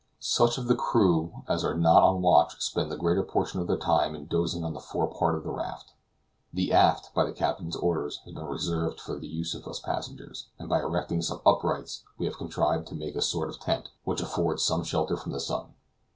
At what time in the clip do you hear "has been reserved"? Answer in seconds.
8.25-8.99